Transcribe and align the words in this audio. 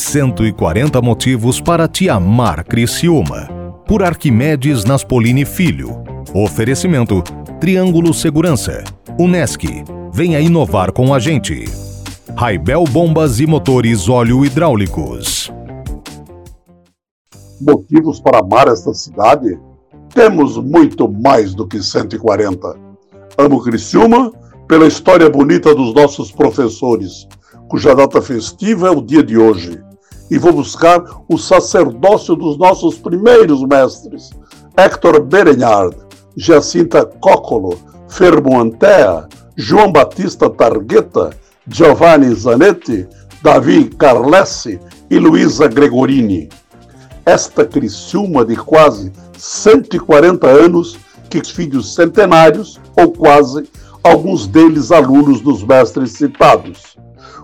140 0.00 1.00
motivos 1.02 1.60
para 1.60 1.86
te 1.86 2.08
amar 2.08 2.64
Criciúma. 2.64 3.48
Por 3.86 4.02
Arquimedes 4.02 4.82
Naspolini 4.84 5.44
Filho. 5.44 6.02
Oferecimento 6.34 7.22
Triângulo 7.60 8.14
Segurança. 8.14 8.82
Unesc. 9.18 9.62
Venha 10.10 10.40
inovar 10.40 10.90
com 10.90 11.12
a 11.12 11.18
gente. 11.18 11.66
Raibel 12.34 12.84
Bombas 12.84 13.40
e 13.40 13.46
Motores 13.46 14.08
Óleo 14.08 14.42
Hidráulicos. 14.42 15.52
Motivos 17.60 18.20
para 18.20 18.38
amar 18.38 18.68
esta 18.68 18.94
cidade? 18.94 19.60
Temos 20.14 20.56
muito 20.56 21.12
mais 21.12 21.54
do 21.54 21.68
que 21.68 21.80
140. 21.82 22.74
Amo 23.36 23.62
Criciúma 23.62 24.32
pela 24.66 24.86
história 24.86 25.28
bonita 25.28 25.74
dos 25.74 25.92
nossos 25.92 26.32
professores, 26.32 27.28
cuja 27.68 27.94
data 27.94 28.22
festiva 28.22 28.88
é 28.88 28.90
o 28.90 29.02
dia 29.02 29.22
de 29.22 29.36
hoje. 29.36 29.89
E 30.30 30.38
vou 30.38 30.52
buscar 30.52 31.02
o 31.28 31.36
sacerdócio 31.36 32.36
dos 32.36 32.56
nossos 32.56 32.98
primeiros 32.98 33.62
mestres, 33.64 34.30
Héctor 34.76 35.20
Berenhard, 35.22 35.96
Jacinta 36.36 37.04
Coccolo, 37.04 37.78
Fermo 38.08 38.60
Antea, 38.60 39.28
João 39.56 39.90
Batista 39.90 40.48
Targueta, 40.48 41.30
Giovanni 41.66 42.34
Zanetti, 42.34 43.08
Davi 43.42 43.84
Carlessi 43.90 44.80
e 45.10 45.18
Luísa 45.18 45.66
Gregorini. 45.66 46.48
Esta 47.26 47.64
Criciúma 47.64 48.44
de 48.44 48.56
quase 48.56 49.12
140 49.36 50.46
anos, 50.46 50.98
que 51.28 51.42
filhos 51.44 51.94
centenários, 51.94 52.80
ou 52.96 53.12
quase, 53.12 53.68
alguns 54.02 54.46
deles 54.46 54.90
alunos 54.90 55.40
dos 55.40 55.62
mestres 55.62 56.12
citados. 56.12 56.96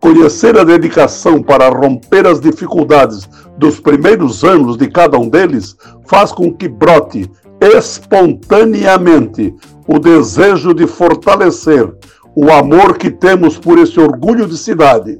Conhecer 0.00 0.58
a 0.58 0.64
dedicação 0.64 1.42
para 1.42 1.68
romper 1.68 2.26
as 2.26 2.40
dificuldades 2.40 3.28
dos 3.56 3.80
primeiros 3.80 4.44
anos 4.44 4.76
de 4.76 4.88
cada 4.88 5.18
um 5.18 5.28
deles 5.28 5.76
faz 6.06 6.30
com 6.30 6.52
que 6.52 6.68
brote 6.68 7.30
espontaneamente 7.60 9.54
o 9.86 9.98
desejo 9.98 10.72
de 10.72 10.86
fortalecer 10.86 11.92
o 12.36 12.52
amor 12.52 12.96
que 12.96 13.10
temos 13.10 13.58
por 13.58 13.78
esse 13.78 13.98
orgulho 13.98 14.46
de 14.46 14.56
cidade. 14.56 15.18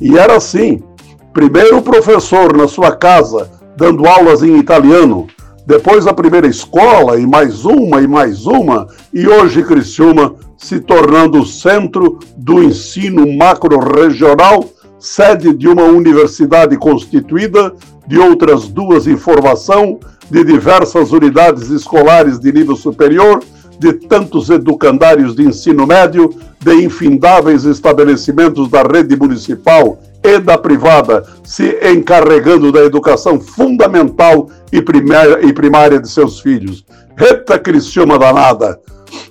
E 0.00 0.16
era 0.16 0.36
assim: 0.36 0.82
primeiro 1.32 1.78
o 1.78 1.82
professor 1.82 2.56
na 2.56 2.68
sua 2.68 2.94
casa, 2.94 3.50
dando 3.76 4.06
aulas 4.06 4.42
em 4.42 4.56
italiano, 4.56 5.26
depois 5.66 6.06
a 6.06 6.14
primeira 6.14 6.46
escola, 6.46 7.18
e 7.18 7.26
mais 7.26 7.64
uma 7.64 8.00
e 8.00 8.06
mais 8.06 8.46
uma, 8.46 8.86
e 9.12 9.26
hoje 9.26 9.64
Criciúma 9.64 10.36
se 10.64 10.80
tornando 10.80 11.42
o 11.42 11.46
centro 11.46 12.18
do 12.38 12.62
ensino 12.62 13.30
macro-regional, 13.36 14.64
sede 14.98 15.52
de 15.52 15.68
uma 15.68 15.82
universidade 15.82 16.74
constituída, 16.78 17.74
de 18.06 18.18
outras 18.18 18.66
duas 18.66 19.06
em 19.06 19.14
formação, 19.14 20.00
de 20.30 20.42
diversas 20.42 21.12
unidades 21.12 21.68
escolares 21.68 22.40
de 22.40 22.50
nível 22.50 22.76
superior, 22.76 23.44
de 23.78 23.92
tantos 23.92 24.48
educandários 24.48 25.34
de 25.36 25.42
ensino 25.42 25.86
médio, 25.86 26.34
de 26.58 26.72
infindáveis 26.82 27.64
estabelecimentos 27.64 28.70
da 28.70 28.82
rede 28.82 29.14
municipal 29.16 29.98
e 30.22 30.38
da 30.38 30.56
privada, 30.56 31.24
se 31.44 31.76
encarregando 31.92 32.72
da 32.72 32.82
educação 32.82 33.38
fundamental 33.38 34.48
e 34.72 34.80
primária, 34.80 35.46
e 35.46 35.52
primária 35.52 36.00
de 36.00 36.08
seus 36.08 36.40
filhos. 36.40 36.86
Reta 37.16 37.58
Criciúma 37.58 38.18
danada! 38.18 38.78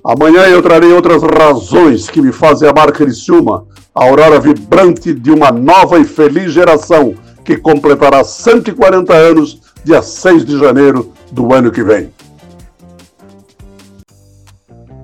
Amanhã 0.04 0.44
eu 0.44 0.62
trarei 0.62 0.92
outras 0.92 1.22
razões 1.24 2.10
que 2.10 2.22
me 2.22 2.32
fazem 2.32 2.70
amar 2.70 2.92
Criciúma, 2.92 3.66
a 3.94 4.04
aurora 4.06 4.40
vibrante 4.40 5.14
de 5.14 5.32
uma 5.32 5.52
nova 5.52 6.00
e 6.00 6.06
feliz 6.06 6.52
geração 6.52 7.14
que 7.44 7.58
completará 7.58 8.24
140 8.24 9.14
anos 9.14 9.62
dia 9.84 10.02
6 10.02 10.46
de 10.46 10.58
janeiro 10.58 11.12
do 11.32 11.54
ano 11.54 11.72
que 11.72 11.84
vem. 11.84 12.10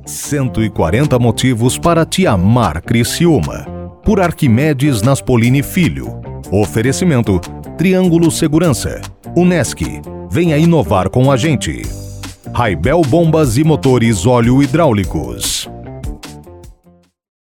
140 0.05 1.19
motivos 1.19 1.77
para 1.77 2.05
te 2.05 2.25
amar 2.25 2.81
Criciúma. 2.81 3.65
Por 4.03 4.19
Arquimedes 4.19 5.01
Naspolini 5.01 5.61
Filho. 5.61 6.19
Oferecimento 6.51 7.39
Triângulo 7.77 8.31
Segurança. 8.31 9.01
Unesc. 9.35 9.81
Venha 10.31 10.57
inovar 10.57 11.09
com 11.09 11.31
a 11.31 11.37
gente. 11.37 12.08
Raibel 12.53 13.01
Bombas 13.01 13.57
e 13.57 13.63
Motores 13.63 14.25
Óleo 14.25 14.61
Hidráulicos. 14.61 15.69